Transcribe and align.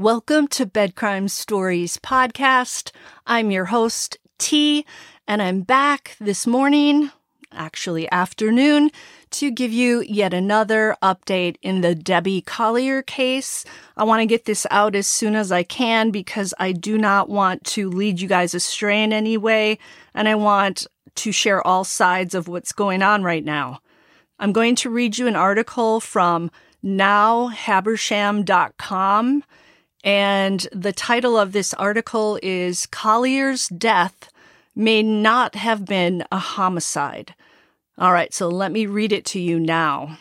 Welcome 0.00 0.48
to 0.48 0.64
Bed 0.64 0.94
Bedcrime 0.94 1.28
Stories 1.28 1.98
podcast. 1.98 2.90
I'm 3.26 3.50
your 3.50 3.66
host, 3.66 4.16
T, 4.38 4.86
and 5.28 5.42
I'm 5.42 5.60
back 5.60 6.16
this 6.18 6.46
morning, 6.46 7.10
actually 7.52 8.10
afternoon, 8.10 8.92
to 9.32 9.50
give 9.50 9.74
you 9.74 10.00
yet 10.00 10.32
another 10.32 10.96
update 11.02 11.56
in 11.60 11.82
the 11.82 11.94
Debbie 11.94 12.40
Collier 12.40 13.02
case. 13.02 13.66
I 13.94 14.04
want 14.04 14.22
to 14.22 14.26
get 14.26 14.46
this 14.46 14.66
out 14.70 14.94
as 14.94 15.06
soon 15.06 15.36
as 15.36 15.52
I 15.52 15.64
can 15.64 16.10
because 16.10 16.54
I 16.58 16.72
do 16.72 16.96
not 16.96 17.28
want 17.28 17.64
to 17.64 17.90
lead 17.90 18.22
you 18.22 18.28
guys 18.28 18.54
astray 18.54 19.02
in 19.02 19.12
any 19.12 19.36
way, 19.36 19.78
and 20.14 20.30
I 20.30 20.34
want 20.34 20.86
to 21.16 21.30
share 21.30 21.60
all 21.66 21.84
sides 21.84 22.34
of 22.34 22.48
what's 22.48 22.72
going 22.72 23.02
on 23.02 23.22
right 23.22 23.44
now. 23.44 23.80
I'm 24.38 24.54
going 24.54 24.76
to 24.76 24.88
read 24.88 25.18
you 25.18 25.26
an 25.26 25.36
article 25.36 26.00
from 26.00 26.50
nowhabersham.com 26.82 29.44
and 30.02 30.66
the 30.72 30.92
title 30.92 31.38
of 31.38 31.52
this 31.52 31.74
article 31.74 32.38
is 32.42 32.86
Collier's 32.86 33.68
Death 33.68 34.30
May 34.74 35.02
Not 35.02 35.54
Have 35.56 35.84
Been 35.84 36.24
a 36.32 36.38
Homicide. 36.38 37.34
All 37.98 38.12
right, 38.12 38.32
so 38.32 38.48
let 38.48 38.72
me 38.72 38.86
read 38.86 39.12
it 39.12 39.24
to 39.26 39.40
you 39.40 39.60
now. 39.60 40.18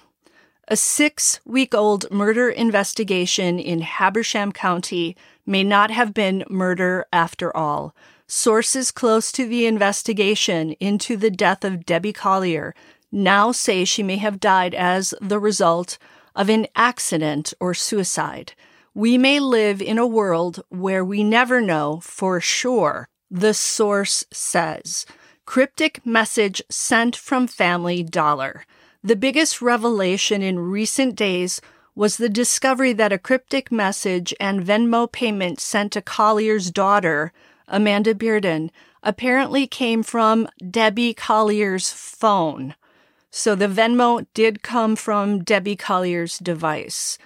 A 0.67 0.75
six 0.75 1.39
week 1.45 1.73
old 1.73 2.11
murder 2.11 2.49
investigation 2.49 3.57
in 3.57 3.81
Habersham 3.81 4.51
County 4.51 5.15
may 5.45 5.63
not 5.63 5.91
have 5.91 6.13
been 6.13 6.43
murder 6.49 7.05
after 7.11 7.55
all. 7.55 7.95
Sources 8.27 8.91
close 8.91 9.31
to 9.31 9.47
the 9.47 9.65
investigation 9.65 10.73
into 10.73 11.17
the 11.17 11.31
death 11.31 11.63
of 11.63 11.85
Debbie 11.85 12.13
Collier 12.13 12.75
now 13.11 13.51
say 13.51 13.85
she 13.85 14.03
may 14.03 14.17
have 14.17 14.39
died 14.39 14.75
as 14.75 15.13
the 15.19 15.39
result 15.39 15.97
of 16.35 16.49
an 16.49 16.67
accident 16.75 17.53
or 17.59 17.73
suicide. 17.73 18.53
We 18.93 19.17
may 19.17 19.39
live 19.39 19.81
in 19.81 19.97
a 19.97 20.07
world 20.07 20.63
where 20.69 21.05
we 21.05 21.23
never 21.23 21.61
know 21.61 21.99
for 22.01 22.41
sure, 22.41 23.07
the 23.29 23.53
source 23.53 24.23
says. 24.31 25.05
Cryptic 25.45 26.05
message 26.05 26.61
sent 26.69 27.15
from 27.15 27.47
Family 27.47 28.03
Dollar. 28.03 28.65
The 29.03 29.15
biggest 29.15 29.61
revelation 29.61 30.41
in 30.41 30.59
recent 30.59 31.15
days 31.15 31.61
was 31.95 32.17
the 32.17 32.29
discovery 32.29 32.93
that 32.93 33.13
a 33.13 33.17
cryptic 33.17 33.71
message 33.71 34.33
and 34.39 34.63
Venmo 34.63 35.11
payment 35.11 35.59
sent 35.59 35.91
to 35.93 36.01
Collier's 36.01 36.71
daughter, 36.71 37.31
Amanda 37.67 38.15
Bearden, 38.15 38.69
apparently 39.03 39.67
came 39.67 40.03
from 40.03 40.47
Debbie 40.69 41.13
Collier's 41.13 41.91
phone. 41.91 42.75
So 43.31 43.53
the 43.53 43.67
Venmo 43.67 44.25
did 44.33 44.63
come 44.63 44.95
from 44.95 45.43
Debbie 45.43 45.75
Collier's 45.75 46.39
device. 46.39 47.17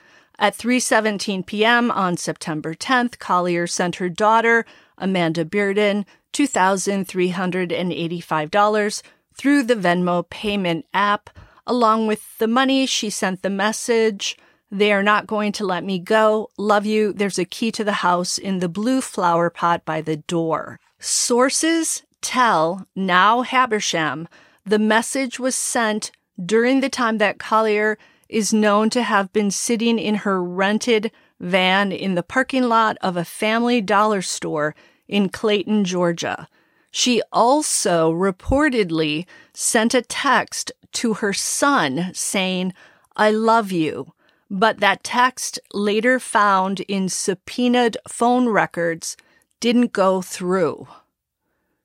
At 0.44 0.58
3:17 0.58 1.46
p.m. 1.46 1.90
on 1.90 2.18
September 2.18 2.74
10th, 2.74 3.18
Collier 3.18 3.66
sent 3.66 3.96
her 3.96 4.10
daughter, 4.10 4.66
Amanda 4.98 5.46
Bearden, 5.46 6.04
$2,385 6.34 9.02
through 9.34 9.64
the 9.64 9.76
Venmo 9.76 10.30
payment 10.30 10.86
app. 10.94 11.30
Along 11.66 12.08
with 12.08 12.38
the 12.40 12.50
money, 12.50 12.86
she 12.86 13.10
sent 13.10 13.42
the 13.42 13.50
message, 13.50 14.38
they 14.70 14.92
are 14.92 15.02
not 15.02 15.28
going 15.28 15.54
to 15.54 15.66
let 15.66 15.86
me 15.86 15.98
go. 15.98 16.50
Love 16.58 16.86
you. 16.86 17.14
There's 17.14 17.40
a 17.40 17.46
key 17.46 17.72
to 17.72 17.86
the 17.86 18.04
house 18.04 18.38
in 18.38 18.60
the 18.60 18.68
blue 18.68 19.00
flower 19.00 19.50
pot 19.50 19.86
by 19.86 20.02
the 20.02 20.18
door. 20.18 20.78
Sources 21.00 22.04
tell 22.20 22.86
now 22.98 23.44
Habersham 23.44 24.28
the 24.66 24.78
message 24.78 25.40
was 25.40 25.56
sent 25.56 26.12
during 26.38 26.82
the 26.82 26.90
time 26.90 27.18
that 27.20 27.40
Collier 27.40 27.98
is 28.34 28.54
known 28.54 28.90
to 28.90 29.04
have 29.04 29.32
been 29.32 29.52
sitting 29.52 30.00
in 30.00 30.16
her 30.16 30.44
rented 30.44 31.12
van 31.40 31.92
in 31.92 32.16
the 32.16 32.24
parking 32.24 32.64
lot 32.64 32.98
of 33.02 33.16
a 33.16 33.24
family 33.24 33.80
dollar 33.80 34.22
store 34.22 34.76
in 35.08 35.30
Clayton, 35.30 35.84
Georgia. 35.84 36.48
She 36.90 37.22
also 37.32 38.12
reportedly 38.12 39.26
sent 39.54 39.94
a 39.94 40.02
text 40.02 40.72
to 40.94 41.16
her 41.16 41.34
son 41.34 42.12
saying, 42.14 42.74
I 43.16 43.32
love 43.32 43.72
you. 43.72 44.14
But 44.50 44.80
that 44.80 45.04
text, 45.04 45.60
later 45.74 46.20
found 46.20 46.82
in 46.82 47.10
subpoenaed 47.10 47.98
phone 48.08 48.50
records, 48.50 49.18
didn't 49.60 49.94
go 49.94 50.22
through. 50.22 50.88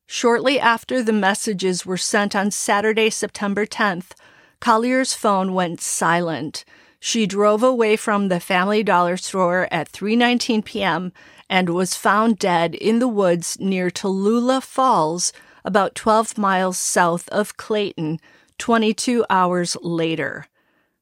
Shortly 0.07 0.59
after 0.59 1.03
the 1.03 1.13
messages 1.13 1.87
were 1.87 1.97
sent 1.97 2.35
on 2.35 2.51
Saturday, 2.51 3.11
September 3.11 3.67
10th, 3.67 4.13
Collier's 4.61 5.15
phone 5.15 5.55
went 5.55 5.81
silent. 5.81 6.65
She 7.01 7.27
drove 7.27 7.63
away 7.63 7.97
from 7.97 8.29
the 8.29 8.41
Family 8.41 8.83
Dollar 8.83 9.17
store 9.17 9.69
at 9.71 9.93
3:19 9.93 10.65
p.m. 10.65 11.13
and 11.49 11.71
was 11.71 11.95
found 11.95 12.39
dead 12.39 12.75
in 12.75 12.99
the 12.99 13.09
woods 13.09 13.57
near 13.61 13.89
Tallulah 13.89 14.63
Falls, 14.63 15.33
about 15.65 15.95
12 15.95 16.37
miles 16.37 16.79
south 16.79 17.29
of 17.29 17.57
Clayton, 17.57 18.19
22 18.59 19.25
hours 19.31 19.77
later. 19.81 20.47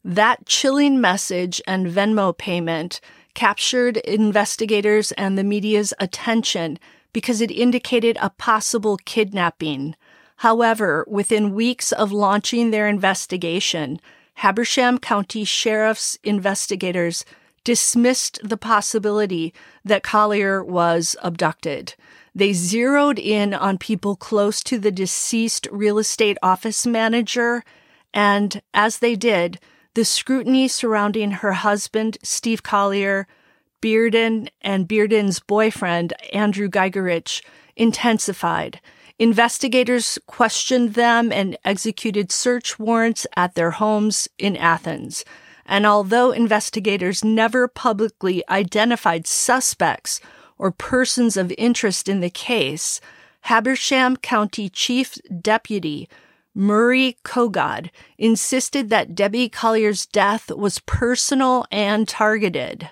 That 0.05 0.47
chilling 0.47 1.01
message 1.01 1.61
and 1.67 1.87
Venmo 1.87 2.37
payment 2.37 3.01
captured 3.35 3.97
investigators 3.99 5.13
and 5.13 5.37
the 5.37 5.45
media's 5.45 5.93
attention 5.99 6.79
because 7.13 7.41
it 7.41 7.51
indicated 7.51 8.19
a 8.21 8.31
possible 8.31 8.99
kidnapping. 9.05 9.97
However, 10.37 11.05
within 11.09 11.55
weeks 11.55 11.93
of 11.93 12.13
launching 12.13 12.71
their 12.71 12.89
investigation, 12.89 14.01
Habersham 14.35 14.99
County 14.99 15.45
Sheriff's 15.45 16.19
investigators 16.23 17.25
dismissed 17.65 18.39
the 18.45 18.57
possibility 18.57 19.53
that 19.85 20.03
Collier 20.03 20.63
was 20.63 21.17
abducted. 21.23 21.95
They 22.35 22.53
zeroed 22.53 23.19
in 23.19 23.55
on 23.55 23.79
people 23.79 24.15
close 24.15 24.63
to 24.65 24.79
the 24.79 24.93
deceased 24.93 25.67
real 25.73 25.99
estate 25.99 26.37
office 26.43 26.87
manager, 26.87 27.65
and 28.13 28.61
as 28.75 28.99
they 28.99 29.17
did, 29.17 29.59
the 29.95 30.05
scrutiny 30.05 30.69
surrounding 30.69 31.31
her 31.31 31.55
husband, 31.55 32.19
Steve 32.23 32.63
Collier, 32.63 33.27
Bearden 33.81 34.49
and 34.61 34.87
Bearden's 34.87 35.41
boyfriend, 35.41 36.13
Andrew 36.35 36.69
Geigerich, 36.69 37.43
intensified. 37.75 38.81
Investigators 39.19 40.19
questioned 40.27 40.95
them 40.95 41.33
and 41.33 41.57
executed 41.65 42.31
search 42.31 42.79
warrants 42.79 43.27
at 43.37 43.55
their 43.55 43.73
homes 43.73 44.29
in 44.39 44.57
Athens. 44.57 45.25
And 45.65 45.87
although 45.87 46.33
investigators 46.33 47.25
never 47.25 47.67
publicly 47.67 48.45
identified 48.49 49.27
suspects 49.27 50.21
or 50.59 50.71
persons 50.71 51.37
of 51.37 51.53
interest 51.57 52.09
in 52.09 52.21
the 52.21 52.31
case, 52.31 53.01
Habersham 53.43 54.17
County 54.17 54.69
Chief 54.69 55.19
Deputy 55.41 56.09
Murray 56.55 57.19
Kogod 57.23 57.91
insisted 58.17 58.91
that 58.91 59.15
Debbie 59.15 59.49
Collier's 59.49 60.07
death 60.07 60.51
was 60.51 60.79
personal 60.81 61.67
and 61.71 62.09
targeted. 62.09 62.91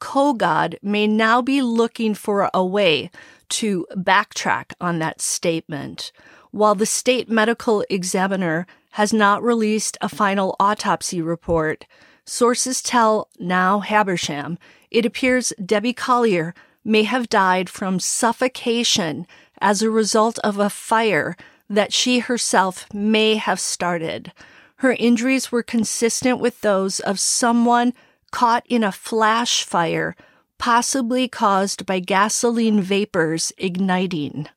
Kogod 0.00 0.76
may 0.82 1.06
now 1.06 1.42
be 1.42 1.60
looking 1.60 2.14
for 2.14 2.50
a 2.54 2.64
way 2.64 3.10
to 3.50 3.86
backtrack 3.94 4.72
on 4.80 4.98
that 4.98 5.20
statement. 5.20 6.12
While 6.50 6.74
the 6.74 6.86
state 6.86 7.28
medical 7.28 7.84
examiner 7.90 8.66
has 8.92 9.12
not 9.12 9.42
released 9.42 9.96
a 10.00 10.08
final 10.08 10.56
autopsy 10.58 11.20
report, 11.20 11.84
sources 12.24 12.82
tell 12.82 13.28
now 13.38 13.80
Habersham 13.80 14.58
it 14.90 15.04
appears 15.04 15.52
Debbie 15.64 15.92
Collier 15.92 16.54
may 16.84 17.02
have 17.02 17.28
died 17.28 17.68
from 17.68 18.00
suffocation 18.00 19.26
as 19.60 19.82
a 19.82 19.90
result 19.90 20.38
of 20.40 20.58
a 20.58 20.70
fire 20.70 21.36
that 21.68 21.92
she 21.92 22.20
herself 22.20 22.86
may 22.94 23.36
have 23.36 23.60
started. 23.60 24.32
Her 24.76 24.92
injuries 24.92 25.52
were 25.52 25.62
consistent 25.62 26.38
with 26.38 26.60
those 26.60 27.00
of 27.00 27.20
someone 27.20 27.92
caught 28.30 28.64
in 28.66 28.84
a 28.84 28.92
flash 28.92 29.64
fire, 29.64 30.16
possibly 30.58 31.28
caused 31.28 31.86
by 31.86 32.00
gasoline 32.00 32.80
vapors 32.80 33.52
igniting. 33.56 34.48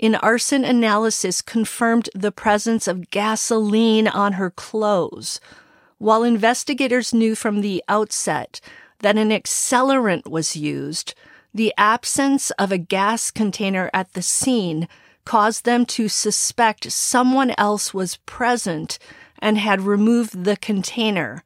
An 0.00 0.14
arson 0.16 0.64
analysis 0.64 1.40
confirmed 1.40 2.10
the 2.14 2.32
presence 2.32 2.86
of 2.86 3.10
gasoline 3.10 4.06
on 4.06 4.34
her 4.34 4.50
clothes, 4.50 5.40
while 5.98 6.22
investigators 6.22 7.14
knew 7.14 7.34
from 7.34 7.60
the 7.60 7.82
outset 7.88 8.60
that 8.98 9.16
an 9.16 9.30
accelerant 9.30 10.26
was 10.26 10.56
used. 10.56 11.14
The 11.54 11.72
absence 11.78 12.50
of 12.52 12.70
a 12.70 12.78
gas 12.78 13.30
container 13.30 13.90
at 13.94 14.12
the 14.12 14.22
scene 14.22 14.88
caused 15.24 15.64
them 15.64 15.86
to 15.86 16.08
suspect 16.08 16.92
someone 16.92 17.54
else 17.56 17.94
was 17.94 18.18
present 18.26 18.98
and 19.38 19.56
had 19.56 19.80
removed 19.80 20.44
the 20.44 20.56
container. 20.56 21.42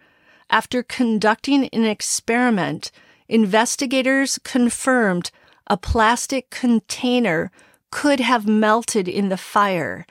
After 0.50 0.82
conducting 0.82 1.68
an 1.68 1.84
experiment, 1.84 2.90
investigators 3.30 4.40
confirmed 4.42 5.30
a 5.68 5.76
plastic 5.76 6.50
container 6.50 7.52
could 7.92 8.18
have 8.18 8.46
melted 8.46 9.06
in 9.06 9.28
the 9.28 9.36
fire. 9.36 10.04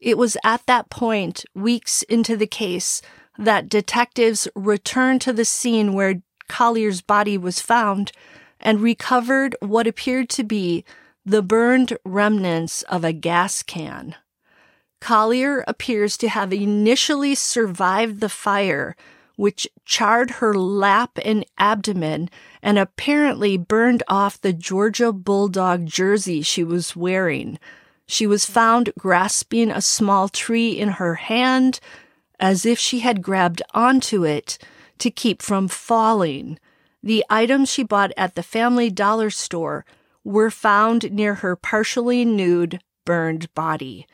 It 0.00 0.18
was 0.18 0.36
at 0.42 0.66
that 0.66 0.90
point, 0.90 1.44
weeks 1.54 2.02
into 2.02 2.36
the 2.36 2.48
case, 2.48 3.00
that 3.38 3.68
detectives 3.68 4.48
returned 4.56 5.20
to 5.22 5.32
the 5.32 5.44
scene 5.44 5.94
where 5.94 6.22
Collier's 6.48 7.00
body 7.00 7.38
was 7.38 7.60
found 7.60 8.10
and 8.58 8.80
recovered 8.80 9.54
what 9.60 9.86
appeared 9.86 10.28
to 10.30 10.42
be 10.42 10.84
the 11.24 11.42
burned 11.42 11.96
remnants 12.04 12.82
of 12.82 13.04
a 13.04 13.12
gas 13.12 13.62
can. 13.62 14.16
Collier 15.00 15.64
appears 15.68 16.16
to 16.16 16.28
have 16.28 16.52
initially 16.52 17.34
survived 17.34 18.20
the 18.20 18.28
fire, 18.28 18.96
which 19.36 19.66
charred 19.84 20.30
her 20.32 20.54
lap 20.54 21.18
and 21.24 21.44
abdomen 21.58 22.30
and 22.62 22.78
apparently 22.78 23.56
burned 23.56 24.02
off 24.08 24.40
the 24.40 24.52
Georgia 24.52 25.12
Bulldog 25.12 25.86
jersey 25.86 26.42
she 26.42 26.62
was 26.62 26.94
wearing. 26.94 27.58
She 28.06 28.26
was 28.26 28.44
found 28.44 28.92
grasping 28.98 29.70
a 29.70 29.80
small 29.80 30.28
tree 30.28 30.78
in 30.78 30.90
her 30.90 31.16
hand 31.16 31.80
as 32.38 32.66
if 32.66 32.78
she 32.78 33.00
had 33.00 33.22
grabbed 33.22 33.62
onto 33.72 34.24
it 34.24 34.58
to 34.98 35.10
keep 35.10 35.42
from 35.42 35.68
falling. 35.68 36.58
The 37.02 37.24
items 37.28 37.70
she 37.70 37.82
bought 37.82 38.12
at 38.16 38.34
the 38.34 38.42
family 38.42 38.90
dollar 38.90 39.30
store 39.30 39.84
were 40.22 40.50
found 40.50 41.12
near 41.12 41.36
her 41.36 41.56
partially 41.56 42.24
nude, 42.24 42.80
burned 43.04 43.52
body. 43.54 44.06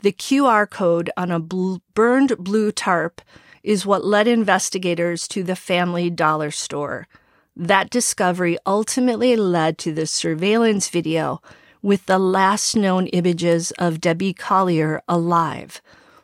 The 0.00 0.12
QR 0.12 0.68
code 0.68 1.10
on 1.16 1.30
a 1.30 1.40
bl- 1.40 1.76
burned 1.94 2.36
blue 2.38 2.70
tarp 2.70 3.22
is 3.64 3.86
what 3.86 4.04
led 4.04 4.28
investigators 4.28 5.26
to 5.26 5.42
the 5.42 5.56
family 5.56 6.10
dollar 6.10 6.52
store. 6.52 7.08
That 7.56 7.90
discovery 7.90 8.58
ultimately 8.66 9.34
led 9.34 9.78
to 9.78 9.92
the 9.92 10.06
surveillance 10.06 10.88
video 10.88 11.40
with 11.82 12.06
the 12.06 12.18
last 12.18 12.76
known 12.76 13.06
images 13.08 13.70
of 13.72 14.00
Debbie 14.00 14.34
Collier 14.34 15.02
alive. 15.08 15.80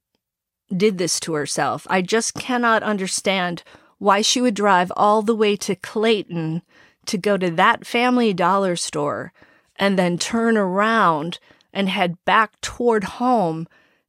did 0.77 0.99
this 0.99 1.21
to 1.21 1.35
herself. 1.35 1.87
I 1.89 2.03
just 2.03 2.35
cannot 2.35 2.83
understand 2.83 3.63
why 4.05 4.21
she 4.21 4.41
would 4.41 4.55
drive 4.55 4.93
all 4.97 5.23
the 5.23 5.35
way 5.35 5.57
to 5.57 5.75
Clayton 5.75 6.63
to 7.07 7.19
go 7.19 7.37
to 7.37 7.51
that 7.51 7.87
family 7.87 8.33
dollar 8.33 8.77
store 8.77 9.33
and 9.77 9.99
then 9.99 10.19
turn 10.19 10.57
around 10.57 11.39
and 11.73 11.89
head 11.89 12.23
back 12.25 12.61
toward 12.61 13.05
home 13.05 13.67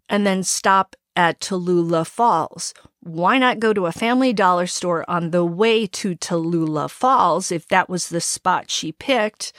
and 0.10 0.26
then 0.28 0.44
stop 0.44 0.96
at 1.16 1.40
Tallulah 1.40 2.06
Falls 2.06 2.74
why 3.06 3.38
not 3.38 3.60
go 3.60 3.72
to 3.72 3.86
a 3.86 3.92
family 3.92 4.34
dollar 4.34 4.66
store 4.66 5.06
on 5.08 5.30
the 5.30 5.46
way 5.46 5.86
to 5.86 6.16
Tallulah 6.16 6.90
Falls 6.90 7.52
if 7.52 7.68
that 7.68 7.88
was 7.88 8.10
the 8.10 8.20
spot 8.20 8.72
she 8.72 8.92
picked? 8.92 9.54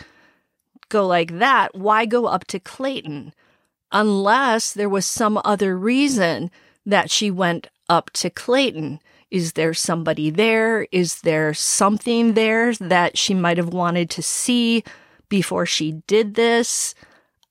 Go 0.88 1.06
like 1.06 1.38
that. 1.38 1.73
Why 1.77 2.06
go 2.06 2.27
up 2.27 2.44
to 2.49 2.59
Clayton? 2.59 3.33
Unless 3.93 4.73
there 4.73 4.88
was 4.88 5.06
some 5.06 5.41
other 5.44 5.79
reason 5.79 6.50
that 6.85 7.09
she 7.09 7.31
went 7.31 7.69
up 7.88 8.11
to 8.15 8.31
Clayton. 8.31 8.99
Is 9.31 9.55
there 9.55 9.75
somebody 9.75 10.31
there? 10.31 10.87
Is 10.93 11.23
there 11.23 11.52
something 11.52 12.34
there 12.34 12.75
that 12.75 13.19
she 13.19 13.34
might 13.34 13.56
have 13.56 13.73
wanted 13.73 14.08
to 14.11 14.23
see 14.23 14.84
before 15.28 15.67
she 15.67 16.02
did 16.06 16.34
this? 16.34 16.94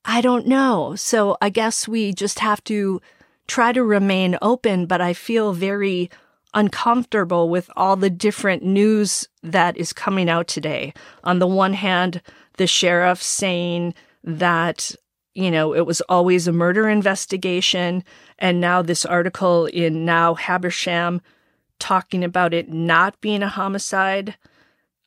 I 0.06 0.22
don't 0.22 0.48
know. 0.48 0.96
So 0.96 1.38
I 1.42 1.50
guess 1.50 1.88
we 1.88 2.14
just 2.14 2.40
have 2.40 2.64
to 2.66 3.02
try 3.48 3.72
to 3.72 3.84
remain 3.84 4.38
open, 4.42 4.86
but 4.86 5.02
I 5.02 5.14
feel 5.14 5.54
very 5.54 6.10
uncomfortable 6.54 7.50
with 7.50 7.70
all 7.76 7.96
the 7.96 8.10
different 8.10 8.64
news 8.64 9.28
that 9.44 9.76
is 9.76 9.92
coming 9.92 10.30
out 10.30 10.48
today. 10.48 10.94
On 11.24 11.40
the 11.40 11.48
one 11.48 11.74
hand, 11.74 12.22
the 12.58 12.68
sheriff 12.68 13.22
saying 13.22 13.94
that, 14.24 14.96
you 15.34 15.52
know, 15.52 15.76
it 15.76 15.86
was 15.86 16.00
always 16.02 16.48
a 16.48 16.54
murder 16.54 16.88
investigation. 16.88 18.04
And 18.40 18.62
now 18.62 18.82
this 18.82 19.06
article 19.06 19.66
in 19.66 20.06
Now 20.06 20.34
Habersham 20.36 21.22
talking 21.80 22.24
about 22.24 22.54
it 22.54 22.70
not 22.70 23.20
being 23.22 23.44
a 23.44 23.48
homicide. 23.48 24.36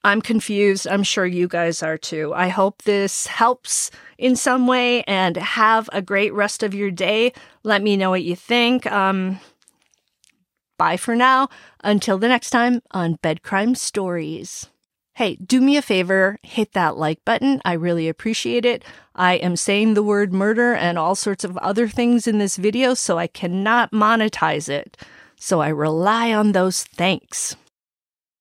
I'm 0.04 0.22
confused. 0.22 0.86
I'm 0.86 1.02
sure 1.02 1.26
you 1.26 1.48
guys 1.48 1.82
are 1.82 1.98
too. 1.98 2.32
I 2.34 2.48
hope 2.48 2.82
this 2.82 3.26
helps 3.26 3.90
in 4.16 4.36
some 4.36 4.66
way 4.66 5.02
and 5.04 5.36
have 5.36 5.90
a 5.92 6.00
great 6.00 6.32
rest 6.32 6.62
of 6.62 6.74
your 6.74 6.90
day. 6.90 7.32
Let 7.64 7.82
me 7.82 7.96
know 7.96 8.10
what 8.10 8.22
you 8.22 8.36
think. 8.36 8.86
Um, 8.86 9.40
bye 10.78 10.96
for 10.96 11.16
now. 11.16 11.48
Until 11.82 12.18
the 12.18 12.28
next 12.28 12.50
time 12.50 12.80
on 12.92 13.18
Bed 13.22 13.42
Crime 13.42 13.74
Stories. 13.74 14.68
Hey, 15.18 15.34
do 15.34 15.60
me 15.60 15.76
a 15.76 15.82
favor, 15.82 16.38
hit 16.44 16.74
that 16.74 16.96
like 16.96 17.24
button. 17.24 17.60
I 17.64 17.72
really 17.72 18.08
appreciate 18.08 18.64
it. 18.64 18.84
I 19.16 19.34
am 19.34 19.56
saying 19.56 19.94
the 19.94 20.02
word 20.02 20.32
murder 20.32 20.74
and 20.74 20.96
all 20.96 21.16
sorts 21.16 21.42
of 21.42 21.56
other 21.58 21.88
things 21.88 22.28
in 22.28 22.38
this 22.38 22.56
video, 22.56 22.94
so 22.94 23.18
I 23.18 23.26
cannot 23.26 23.90
monetize 23.90 24.68
it. 24.68 24.96
So 25.38 25.60
I 25.60 25.68
rely 25.68 26.32
on 26.32 26.52
those 26.52 26.84
thanks. 26.84 27.56